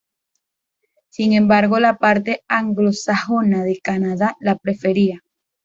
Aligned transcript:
Sin 1.09 1.33
embargo, 1.33 1.79
la 1.79 1.97
parte 1.99 2.41
anglosajona 2.47 3.63
de 3.63 3.79
Canadá 3.83 4.35
la 4.39 4.57
prefería. 4.57 5.19